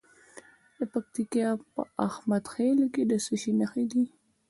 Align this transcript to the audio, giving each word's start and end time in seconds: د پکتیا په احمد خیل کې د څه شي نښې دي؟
د 0.77 0.79
پکتیا 0.93 1.49
په 1.73 1.81
احمد 2.07 2.43
خیل 2.53 2.79
کې 2.93 3.03
د 3.11 3.13
څه 3.25 3.33
شي 3.41 3.51
نښې 3.59 3.85
دي؟ 3.91 4.03